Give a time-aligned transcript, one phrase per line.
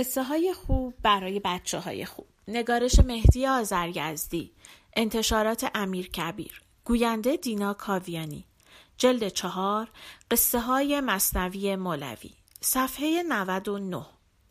[0.00, 2.26] قصه های خوب برای بچه های خوب.
[2.48, 4.52] نگارش مهدی آزرگزدی
[4.96, 8.44] انتشارات امیر کبیر گوینده دینا کاویانی.
[8.98, 9.88] جلد چهار
[10.30, 12.30] قصه های مصنوی مولوی.
[12.60, 14.06] صفحه 99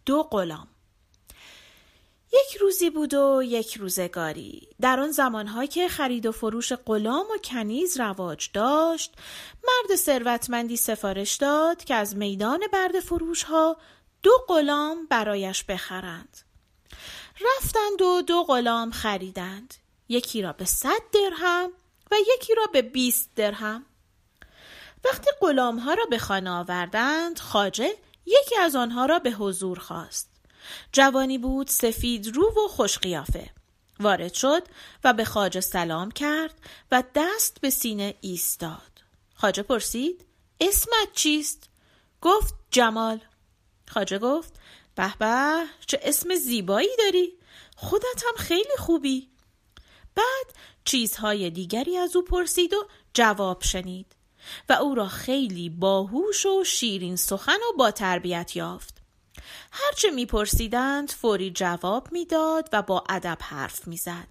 [0.05, 0.67] دو غلام.
[2.33, 4.67] یک روزی بود و یک روزگاری.
[4.81, 9.13] در آن زمانها که خرید و فروش غلام و کنیز رواج داشت
[9.63, 13.77] مرد ثروتمندی سفارش داد که از میدان برد فروش ها
[14.23, 16.37] دو غلام برایش بخرند.
[17.41, 19.73] رفتند و دو غلام خریدند.
[20.09, 21.71] یکی را به صد درهم
[22.11, 23.85] و یکی را به بیست درهم.
[25.05, 27.95] وقتی غلام ها را به خانه آوردند خاجه
[28.25, 30.29] یکی از آنها را به حضور خواست.
[30.91, 33.49] جوانی بود سفید رو و خوش قیافه.
[33.99, 34.63] وارد شد
[35.03, 36.53] و به خاجه سلام کرد
[36.91, 39.01] و دست به سینه ایستاد.
[39.35, 40.25] خاجه پرسید
[40.61, 41.69] اسمت چیست؟
[42.21, 43.19] گفت جمال.
[43.89, 44.53] خاجه گفت
[44.95, 47.33] به به چه اسم زیبایی داری.
[47.75, 49.29] خودت هم خیلی خوبی.
[50.15, 54.15] بعد چیزهای دیگری از او پرسید و جواب شنید
[54.69, 59.01] و او را خیلی باهوش و شیرین سخن و با تربیت یافت.
[59.71, 64.27] هرچه میپرسیدند فوری جواب می‌داد و با ادب حرف می‌زد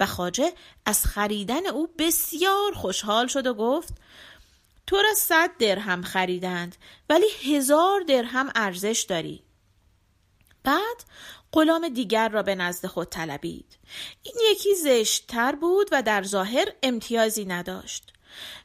[0.00, 0.52] و خاجه
[0.86, 3.94] از خریدن او بسیار خوشحال شد و گفت
[4.88, 6.76] تو را صد درهم خریدند
[7.10, 9.42] ولی هزار درهم ارزش داری.
[10.64, 11.04] بعد
[11.52, 13.78] غلام دیگر را به نزد خود طلبید.
[14.22, 18.12] این یکی زشتتر بود و در ظاهر امتیازی نداشت.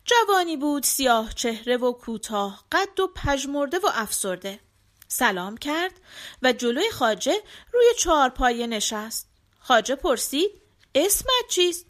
[0.05, 4.59] جوانی بود سیاه چهره و کوتاه قد و پژمرده و افسرده.
[5.07, 5.93] سلام کرد
[6.41, 7.35] و جلوی خاجه
[7.73, 9.29] روی چهارپایه نشست.
[9.59, 10.61] خاجه پرسید
[10.95, 11.85] اسمت چیست؟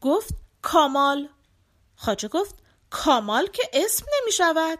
[0.00, 1.28] گفت کامال.
[1.96, 2.61] خاجه گفت
[2.92, 4.78] کامال که اسم نمی شود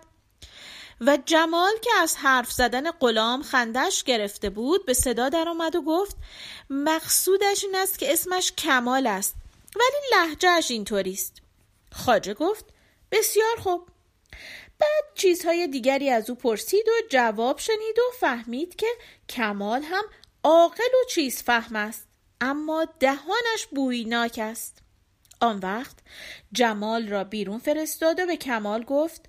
[1.01, 5.83] و جمال که از حرف زدن غلام خندش گرفته بود به صدا در آمد و
[5.83, 6.17] گفت
[6.71, 9.35] مقصودش این است که اسمش کمال است
[9.77, 11.43] ولی لحجهش اینطوری است
[11.93, 12.65] خاجه گفت
[13.13, 13.89] بسیار خوب.
[14.79, 18.87] بعد چیزهای دیگری از او پرسید و جواب شنید و فهمید که
[19.29, 20.05] کمال هم
[20.45, 22.09] عاقل و چیز فهم است
[22.41, 24.82] اما دهانش بویناک است.
[25.43, 25.97] آن وقت
[26.53, 29.29] جمال را بیرون فرستاد و به کمال گفت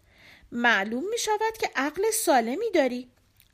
[0.52, 3.12] معلوم می شود که عقل سالمی داری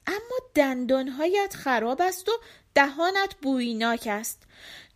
[0.08, 2.32] اما دندانهایت خراب است و
[2.76, 4.44] دهانت بویناک است.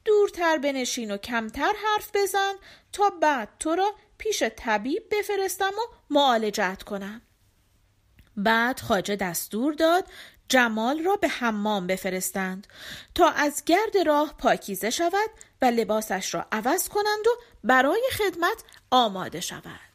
[0.06, 2.54] دورتر بنشین و کمتر حرف بزن
[2.92, 7.22] تا بعد تو را پیش طبیب بفرستم و معالجت کنم.
[8.38, 10.08] بعد خاجه دستور داد
[10.50, 12.68] جمال را به حمام بفرستند
[13.16, 15.30] تا از گرد راه پاکیزه شود
[15.62, 19.94] و لباسش را عوض کنند و برای خدمت آماده شود.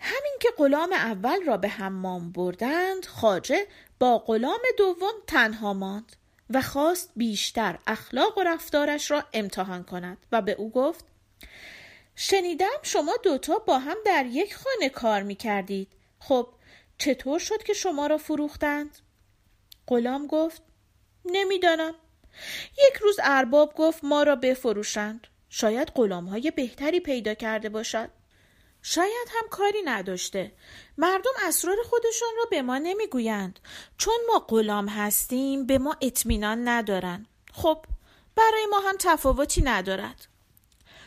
[0.00, 3.66] همین که غلام اول را به حمام بردند خاجه
[3.98, 6.16] با غلام دوم تنها ماند
[6.50, 11.04] و خواست بیشتر اخلاق و رفتارش را امتحان کند و به او گفت
[12.16, 15.88] شنیدم شما دوتا با هم در یک خانه کار می کردید
[16.20, 16.48] خب
[16.98, 18.98] چطور شد که شما را فروختند؟
[19.86, 20.62] غلام گفت
[21.24, 21.94] نمی‌دانم.
[22.72, 25.26] یک روز ارباب گفت ما را بفروشند.
[25.50, 28.10] شاید غلام های بهتری پیدا کرده باشد.
[28.82, 30.52] شاید هم کاری نداشته.
[30.98, 33.58] مردم اسرار خودشان را به ما نمی‌گویند.
[33.98, 37.84] چون ما غلام هستیم به ما اطمینان ندارند خب
[38.36, 40.26] برای ما هم تفاوتی ندارد.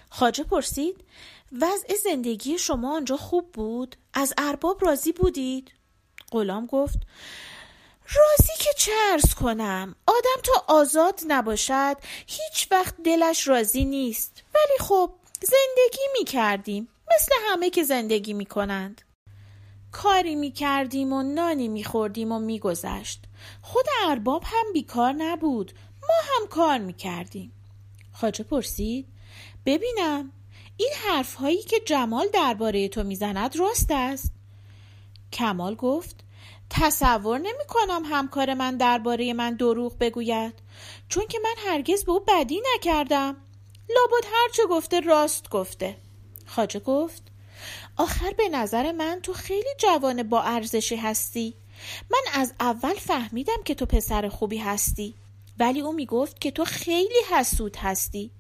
[0.10, 1.04] خاجه پرسید
[1.62, 5.72] وضع زندگی شما آنجا خوب بود؟ از ارباب راضی بودید؟
[6.32, 7.00] غلام گفت
[8.06, 11.98] راضی که چرز کنم آدم تا آزاد نباشد
[12.28, 14.44] هیچ وقت دلش راضی نیست.
[14.56, 15.12] ولی خب
[15.42, 19.02] زندگی می کردیم مثل همه که زندگی می کنند
[19.92, 23.24] کاری می کردیم و نانی می خوردیم و می گذشت
[23.62, 27.54] خود ارباب هم بیکار نبود ما هم کار می کردیم
[28.14, 29.08] خاجه پرسید
[29.66, 30.32] ببینم
[30.78, 34.41] این حرف هایی که جمال درباره تو می‌زند راست است؟
[35.34, 36.16] کمال گفت
[36.70, 40.54] تصور نمی کنم همکار من درباره من دروغ بگوید
[41.10, 43.38] چون که من هرگز به او بدی نکردم.
[43.90, 45.98] لابد هرچه گفته راست گفته.
[46.46, 47.24] خاجه گفت
[47.98, 51.54] آخر به نظر من تو خیلی جوان با ارزشی هستی.
[52.12, 55.16] من از اول فهمیدم که تو پسر خوبی هستی
[55.60, 58.32] ولی او می‌گفت که تو خیلی حسود هستی.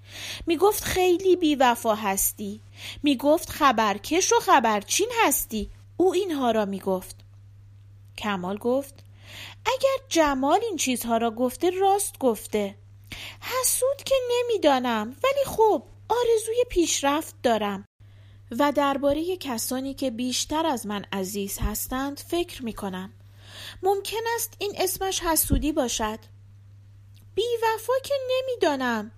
[0.48, 2.62] می‌گفت خیلی بیوفا هستی.
[3.04, 5.70] می‌گفت خبرکش و خبرچین هستی.
[6.01, 7.15] او اینها را می‌گفت.
[8.18, 9.03] کمال گفت
[9.65, 12.75] اگر جمال این چیزها را گفته راست گفته.
[13.42, 17.86] حسود که نمی‌دانم ولی خب آرزوی پیشرفت دارم.
[18.59, 23.13] و درباره کسانی که بیشتر از من عزیز هستند فکر می کنم
[23.83, 26.19] ممکن است این اسمش حسودی باشد.
[27.36, 29.12] بیوفا که نمی‌دانم.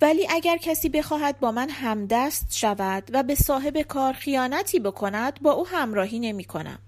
[0.00, 5.52] ولی اگر کسی بخواهد با من همدست شود و به صاحب کار خیانتی بکند با
[5.52, 6.78] او همراهی نمی کنم.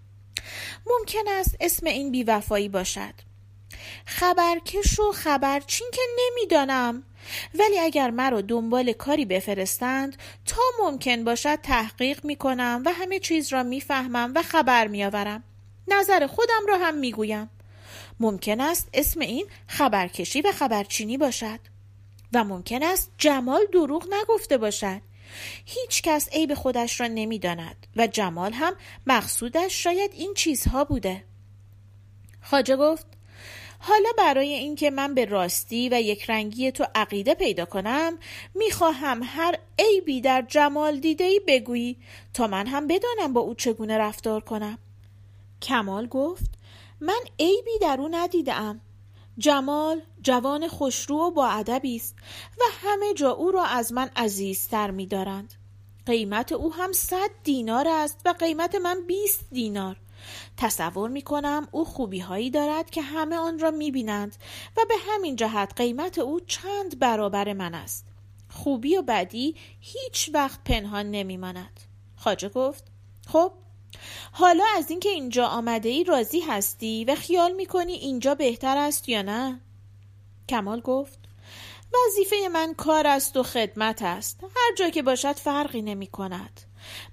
[0.86, 3.14] ممکن است اسم این بیوفایی باشد.
[4.06, 7.02] خبرکش و خبرچین که نمی‌دانم
[7.54, 10.16] ولی اگر مرا دنبال کاری بفرستند
[10.46, 15.42] تا ممکن باشد تحقیق می کنم و همه چیز را می‌فهمم و خبر میآورم
[15.88, 17.50] نظر خودم را هم می‌گویم
[18.20, 21.60] ممکن است اسم این خبرکشی و خبرچینی باشد.
[22.32, 25.00] و ممکن است جمال دروغ نگفته باشد.
[25.64, 28.72] هیچ کس عیب خودش را نمی‌داند و جمال هم
[29.06, 31.24] مقصودش شاید این چیزها بوده.
[32.42, 33.06] خاجه گفت
[33.78, 38.18] حالا برای اینکه من به راستی و یک رنگی تو عقیده پیدا کنم
[38.54, 41.96] می‌خواهم هر عیبی در جمال دیده ای بگویی
[42.34, 44.78] تا من هم بدانم با او چگونه رفتار کنم.
[45.62, 46.50] کمال گفت
[47.00, 48.80] من عیبی در او ندیدم
[49.38, 52.16] جمال جوان خوشرو و با ادبی است
[52.58, 55.54] و همه جا او را از من عزیزتر می‌دارند.
[56.06, 59.96] قیمت او هم صد دینار است و قیمت من بیست دینار.
[60.56, 64.36] تصور می کنم او خوبی هایی دارد که همه آن را می بینند
[64.76, 68.06] و به همین جهت قیمت او چند برابر من است.
[68.50, 71.80] خوبی و بدی هیچ وقت پنهان نمی ماند
[72.16, 72.84] خاجه گفت
[73.26, 73.52] خب
[74.32, 79.22] حالا از اینکه اینجا آمده ای راضی هستی و خیال می‌کنی اینجا بهتر است یا
[79.22, 79.60] نه؟
[80.50, 81.18] کمال گفت
[81.94, 84.40] وظیفه من کار است و خدمت است.
[84.42, 86.60] هر جا که باشد فرقی نمی کند.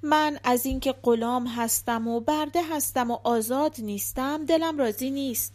[0.02, 5.54] من از اینکه غلام هستم و برده هستم و آزاد نیستم دلم راضی نیست.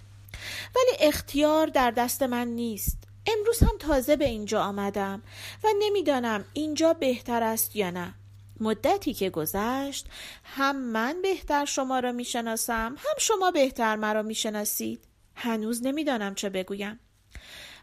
[0.77, 2.99] ولی اختیار در دست من نیست.
[3.27, 5.23] امروز هم تازه به اینجا آمدم
[5.65, 8.15] و نمی‌دانم اینجا بهتر است یا نه.
[8.61, 10.07] مدتی که گذشت
[10.45, 15.05] هم من بهتر شما را می‌شناسم هم شما بهتر مرا می‌شناسید.
[15.35, 17.01] هنوز نمی‌دانم چه بگویم.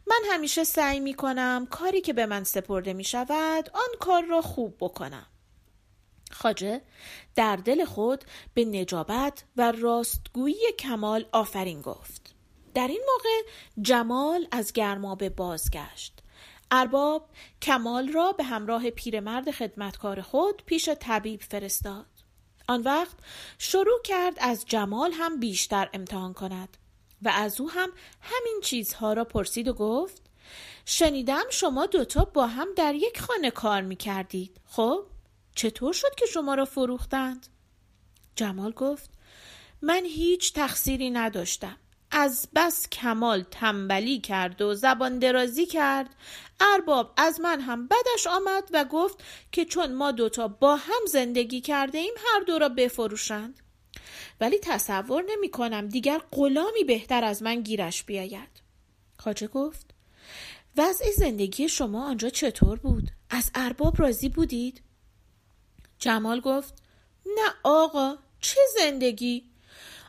[0.09, 4.41] من همیشه سعی می کنم کاری که به من سپرده می شود آن کار را
[4.41, 5.27] خوب بکنم.
[6.31, 6.81] خاجه
[7.35, 8.23] در دل خود
[8.53, 12.35] به نجابت و راستگویی کمال آفرین گفت.
[12.73, 13.51] در این موقع
[13.81, 16.19] جمال از گرمابه بازگشت.
[16.71, 17.29] ارباب
[17.61, 22.05] کمال را به همراه پیرمرد خدمتکار خود پیش طبیب فرستاد.
[22.67, 23.17] آن وقت
[23.57, 26.77] شروع کرد از جمال هم بیشتر امتحان کند.
[27.21, 27.89] و از او هم
[28.21, 30.21] همین چیزها را پرسید و گفت
[30.85, 35.05] شنیدم شما دوتا با هم در یک خانه کار می کردید خب
[35.55, 37.47] چطور شد که شما را فروختند؟
[38.35, 39.09] جمال گفت
[39.81, 41.77] من هیچ تقصیری نداشتم.
[42.11, 46.15] از بس کمال تنبلی کرد و زبان درازی کرد.
[46.59, 51.61] ارباب از من هم بدش آمد و گفت که چون ما دوتا با هم زندگی
[51.61, 53.59] کرده ایم هر دو را بفروشند.
[54.41, 58.61] ولی تصور نمی کنم دیگر غلامی بهتر از من گیرش بیاید
[59.17, 59.93] خاجه گفت
[60.77, 64.81] وضع زندگی شما آنجا چطور بود؟ از ارباب راضی بودید؟
[65.99, 66.83] جمال گفت
[67.25, 69.49] نه آقا چه زندگی؟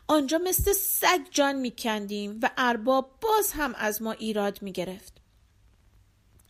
[0.07, 5.21] آنجا مثل سگ جان میکندیم و ارباب باز هم از ما ایراد می‌گرفت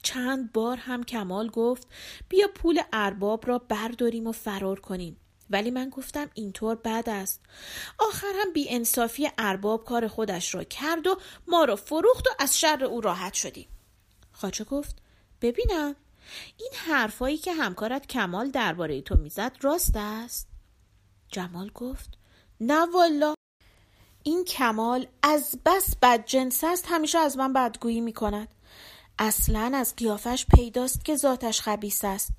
[0.03, 1.87] چند بار هم کمال گفت
[2.29, 5.17] بیا پول ارباب را برداریم و فرار کنیم
[5.51, 7.41] ولی من گفتم اینطور بد است.
[7.99, 11.17] آخر هم بی انصافی ارباب کار خودش را کرد و
[11.47, 13.67] ما را فروخت و از شر او راحت شدیم.
[14.31, 14.95] خاچه گفت
[15.41, 15.95] ببینم
[16.57, 20.47] این حرفایی که همکارت کمال درباره تو می‌زد راست است؟
[21.27, 22.17] جمال گفت
[22.59, 23.33] نه والا.
[24.23, 28.47] این کمال از بس بد جنس است همیشه از من بدگویی می کند
[29.19, 32.29] اصلا از قیافش پیداست که ذاتش خبیس است.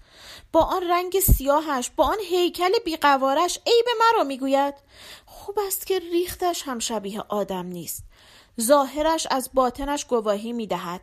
[0.53, 4.75] با آن رنگ سیاهش با آن هیکل بیقوارش عیب مرا می‌گوید.
[5.27, 8.05] خوب است که ریختش هم شبیه آدم نیست.
[8.61, 11.01] ظاهرش از باطنش گواهی می‌دهد.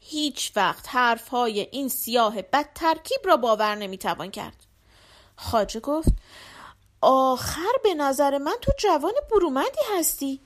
[0.00, 4.66] هیچ وقت حرفهای این سیاه بد ترکیب را باور نمی‌توان کرد.
[5.36, 6.08] خاجه گفت
[7.00, 10.40] آخر به نظر من تو جوان برومندی هستی.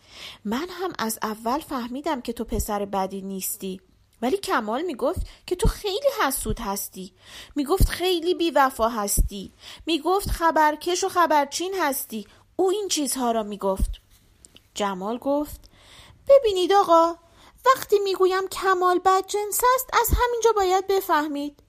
[0.45, 3.81] من هم از اول فهمیدم که تو پسر بدی نیستی.
[4.23, 7.13] ولی کمال می‌گفت که تو خیلی حسود هستی.
[7.55, 9.53] می‌گفت خیلی بیوفا هستی.
[9.87, 12.27] می‌گفت خبرکش و خبرچین هستی.
[12.57, 13.91] او این چیزها را می‌گفت.
[14.75, 15.61] جمال گفت
[16.29, 17.17] ببینید آقا
[17.67, 21.63] وقتی می‌گویم کمال بدجنس است از همینجا باید بفهمید.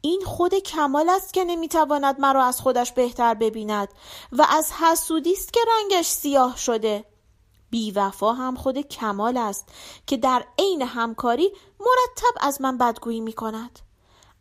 [0.00, 3.88] این خود کمال است که نمی‌تواند مرا از خودش بهتر ببیند
[4.32, 7.04] و از حسودی است که رنگش سیاه شده.
[7.70, 9.68] بیوفا هم خود کمال است
[10.06, 13.78] که در عین همکاری مرتب از من بدگویی می کند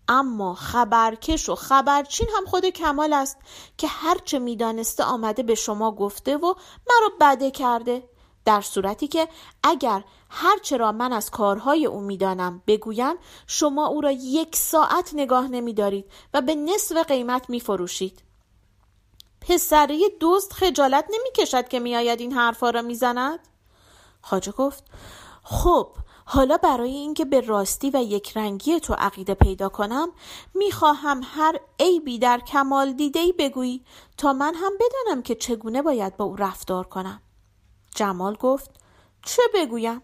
[0.08, 3.38] اما خبرکش و خبرچین هم خود کمال است
[3.77, 6.53] که هرچه می‌دانسته آمده به شما گفته و
[6.89, 8.10] مرا بده کرده
[8.46, 9.27] در صورتی که
[9.63, 13.15] اگر هرچه را من از کارهای او می‌دانم بگویم
[13.48, 18.22] شما او را یک ساعت نگاه نمیدارید و به نصف قیمت میفروشید.
[19.50, 23.40] پسره دوست خجالت نمی‌کشد که میآید این حرفها را می‌زند؟
[24.22, 24.84] خاجه گفت
[25.44, 25.88] خب
[26.25, 30.12] حالا برای اینکه به راستی و یک رنگی تو عقیده پیدا کنم
[30.54, 33.86] می‌خواهم هر عیبی در کمال دیده ای بگویی
[34.18, 37.22] تا من هم بدانم که چگونه باید با او رفتار کنم.
[37.96, 38.72] جمال گفت
[39.25, 40.02] چه بگویم؟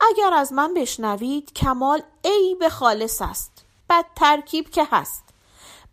[0.00, 5.24] اگر از من بشنوید کمال عیب خالص است بد ترکیب که هست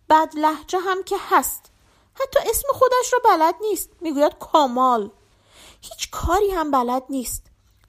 [0.10, 1.72] بد لحجه هم که هست.
[2.21, 3.89] حتی اسم خودش را بلد نیست.
[4.01, 5.09] می‌گوید کامال.
[5.81, 7.43] هیچ کاری هم بلد نیست.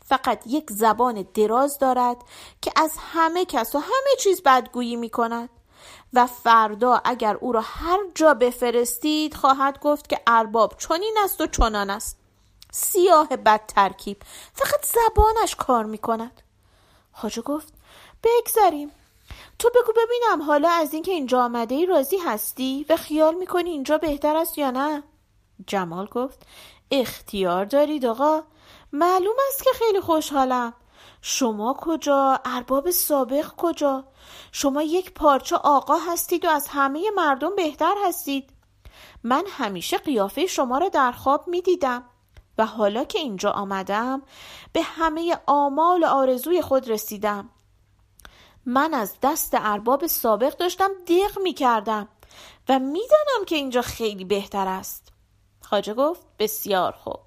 [0.04, 2.16] فقط یک زبان دراز دارد
[2.62, 5.48] که از همه کس و همه چیز بدگویی می کند
[6.12, 11.46] و فردا اگر او را هر جا بفرستید خواهد گفت که ارباب چنین است و
[11.46, 12.18] چنان است.
[12.72, 14.22] سیاه بد ترکیب.
[14.52, 16.42] فقط زبانش کار می کند
[17.12, 17.72] خاجه گفت
[18.24, 18.90] بگذاریم.
[19.58, 23.98] تو بگو ببینم حالا از اینکه اینجا آمده ای راضی هستی و خیال می‌کنی اینجا
[23.98, 25.02] بهتر است یا نه؟
[25.66, 26.46] جمال گفت
[26.90, 28.42] اختیار دارید آقا.
[28.92, 30.74] معلوم است که خیلی خوشحالم.
[31.22, 34.04] شما کجا؟ ارباب سابق کجا؟
[34.52, 38.50] شما یک پارچه آقا هستید و از همه مردم بهتر هستید.
[39.22, 42.04] من همیشه قیافه شما را در خواب می دیدم
[42.58, 44.22] و حالا که اینجا آمدم
[44.72, 47.50] به همه آمال آرزوی خود رسیدم.
[48.66, 52.08] من از دست ارباب سابق داشتم دیغ می کردم
[52.68, 55.12] و می‌دانم که اینجا خیلی بهتر است.
[55.60, 57.20] خاجه گفت بسیار خوب.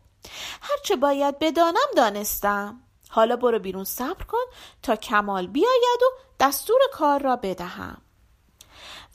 [0.62, 2.82] هرچه باید بدانم دانستم.
[3.10, 4.46] حالا برو بیرون صبر کن
[4.84, 8.02] تا کمال بیاید و دستور کار را بدهم.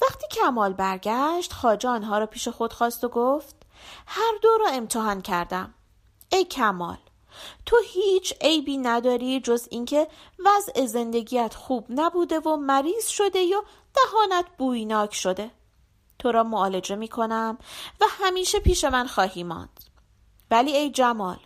[0.03, 3.57] وقتی کمال برگشت خاجه آنها را پیش خود خواست و گفت
[4.07, 5.75] هر دو را امتحان کردم.
[6.29, 6.99] ای کمال
[7.67, 10.09] تو هیچ عیبی نداری جز اینکه
[10.45, 13.63] وضع زندگیت خوب نبوده و مریض شده و
[13.95, 15.51] دهانت بویناک شده.
[16.19, 17.59] تو را معالجه می کنم
[18.01, 19.81] و همیشه پیش من خواهی ماند.
[20.51, 21.39] ولی ای جمال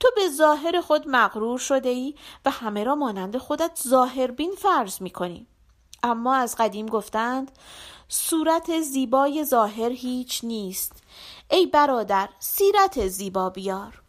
[0.00, 5.02] تو به ظاهر خود مغرور شده ای و همه را مانند خودت ظاهر بین فرض
[5.02, 5.46] می کنی.
[6.02, 7.52] اما از قدیم گفتند
[8.08, 10.92] صورت زیبای ظاهر هیچ نیست.
[11.50, 14.02] ای برادر سیرت زیبا بیار.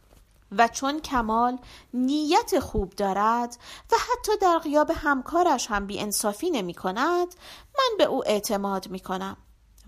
[0.51, 1.57] و چون کمال
[1.93, 3.57] نیت خوب دارد
[3.91, 7.35] و حتی در غیاب همکارش هم بی انصافی نمی کند
[7.77, 9.37] من به او اعتماد می کنم.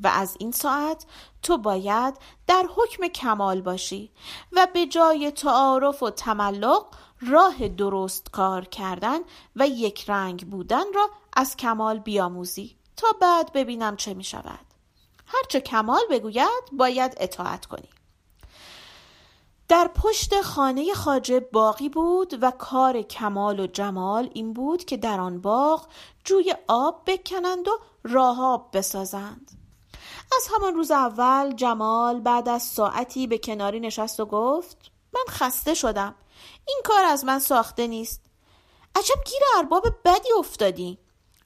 [0.03, 1.05] و از این ساعت
[1.41, 4.11] تو باید در حکم کمال باشی
[4.51, 6.85] و به جای تعارف و تملق
[7.27, 9.19] راه درست کار کردن
[9.55, 14.65] و یک رنگ بودن را از کمال بیاموزی تا بعد ببینم چه می شود.
[15.25, 17.89] هرچه کمال بگوید باید اطاعت کنی.
[19.71, 25.19] در پشت خانه خاجه باقی بود و کار کمال و جمال این بود که در
[25.19, 25.87] آن باغ
[26.23, 27.71] جوی آب بکنند و
[28.03, 29.51] راهاب بسازند.
[30.35, 34.77] از همان روز اول جمال بعد از ساعتی به کناری نشست و گفت
[35.13, 36.15] من خسته شدم.
[36.67, 38.21] این کار از من ساخته نیست.
[38.95, 40.97] عجب گیر ارباب بدی افتادی.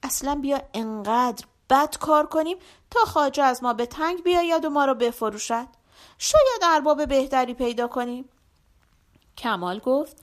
[0.04, 2.58] اصلا بیا انقدر بد کار کنیم
[2.92, 5.68] تا خاجه از ما به تنگ بیاید و ما را بفروشد.
[6.18, 8.30] شاید ارباب بهتری پیدا کنیم
[9.38, 10.18] کمال گفت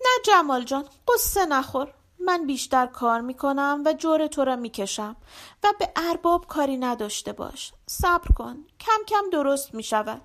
[0.00, 1.94] نه جمال جان قصه نخور.
[2.24, 5.16] من بیشتر کار می‌کنم و جور تو را می‌کشم
[5.64, 7.72] و به ارباب کاری نداشته باش.
[7.86, 10.22] صبر کن کم کم درست می‌شود.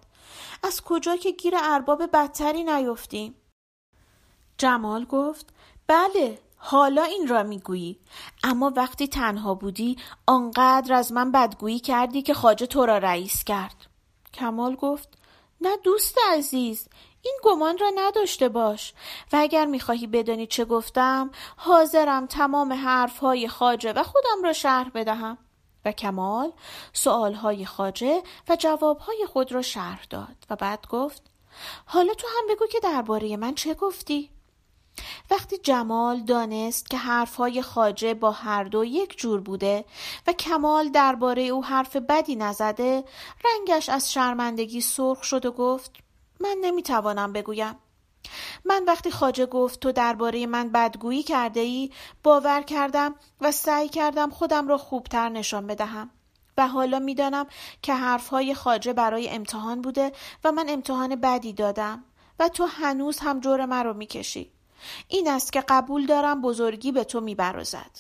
[0.64, 3.36] از کجا که گیر ارباب بدتری نیفتیم؟
[4.58, 5.54] جمال گفت
[5.88, 8.00] بله حالا این را می‌گویی.
[8.44, 9.98] اما وقتی تنها بودی
[10.28, 13.85] آنقدر از من بدگویی کردی که خاجه تو را رئیس کرد.
[14.36, 15.10] کمال گفت
[15.62, 16.88] نه دوست عزیز
[17.22, 18.94] این گمان را نداشته باش
[19.34, 25.38] و اگر می‌خواهی بدانی چه گفتم حاضرم تمام حرفهای خاجه و خودم را شرح بدهم
[25.86, 26.52] و کمال
[26.94, 31.24] سؤالهای خاجه و جوابهای خود را شرح داد و بعد گفت
[31.86, 34.35] حالا تو هم بگو که درباره من چه گفتی؟
[35.32, 39.86] وقتی جمال دانست که حرفهای خاجه با هر دو یک جور بوده
[40.28, 43.04] و کمال درباره او حرف بدی نزده
[43.46, 45.92] رنگش از شرمندگی سرخ شد و گفت
[46.40, 47.76] من نمی‌توانم بگویم.
[48.66, 51.92] من وقتی خاجه گفت تو درباره من بدگویی کرده ای
[52.24, 56.10] باور کردم و سعی کردم خودم را خوبتر نشان بدهم.
[56.58, 57.48] و حالا می‌دانم
[57.82, 60.12] که حرفهای خاجه برای امتحان بوده
[60.44, 62.04] و من امتحان بدی دادم
[62.40, 64.55] و تو هنوز هم جور من رو می‌کشی.
[65.08, 67.92] این است که قبول دارم بزرگی به تو میبرزد.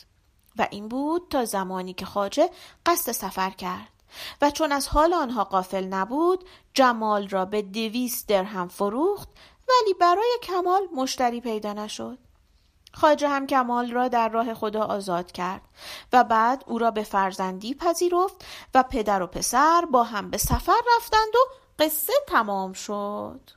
[0.57, 2.49] و این بود تا زمانی که خاجه
[2.85, 3.89] قصد سفر کرد.
[4.41, 9.29] و چون از حال آنها قافل نبود جمال را به دویست درهم فروخت
[9.69, 12.17] ولی برای کمال مشتری پیدا نشد.
[12.93, 15.61] خاجه هم کمال را در راه خدا آزاد کرد
[16.13, 20.81] و بعد او را به فرزندی پذیرفت و پدر و پسر با هم به سفر
[20.97, 23.51] رفتند و قصه تمام شد.